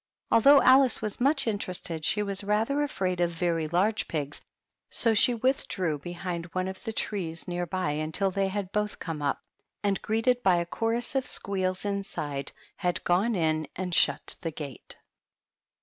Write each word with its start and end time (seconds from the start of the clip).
Although 0.31 0.63
Alice 0.63 0.99
was 0.99 1.21
much 1.21 1.45
interested, 1.45 2.03
she 2.03 2.23
was 2.23 2.43
rather 2.43 2.81
afraid 2.81 3.19
of 3.19 3.29
very 3.29 3.67
large 3.67 4.07
pigs, 4.07 4.41
so 4.89 5.13
she 5.13 5.35
withdrew 5.35 5.99
behind 5.99 6.47
one 6.53 6.67
of 6.67 6.83
the 6.83 6.91
trees 6.91 7.47
near 7.47 7.67
by 7.67 7.91
until 7.91 8.31
they 8.31 8.47
had 8.47 8.71
both 8.71 8.97
come 8.97 9.21
up, 9.21 9.43
and 9.83 10.01
greeted 10.01 10.41
by 10.41 10.55
a 10.55 10.65
chorus 10.65 11.13
of 11.13 11.27
squeals 11.27 11.85
inside, 11.85 12.51
had 12.77 13.03
gone 13.03 13.35
in 13.35 13.67
and 13.75 13.93
shut 13.93 14.33
the 14.41 14.49
gate. 14.49 14.95